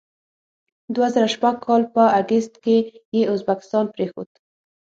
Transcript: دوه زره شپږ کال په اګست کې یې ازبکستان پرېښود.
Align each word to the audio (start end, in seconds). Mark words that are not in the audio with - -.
دوه 0.93 1.07
زره 1.13 1.27
شپږ 1.35 1.55
کال 1.65 1.81
په 1.93 2.03
اګست 2.19 2.53
کې 2.63 2.77
یې 3.15 3.21
ازبکستان 3.33 3.85
پرېښود. 3.93 4.29